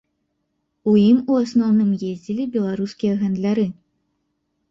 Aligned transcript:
У 0.91 0.93
ім 1.09 1.17
у 1.33 1.35
асноўным 1.41 1.91
ездзілі 2.11 2.43
беларускія 2.55 3.13
гандляры. 3.21 3.67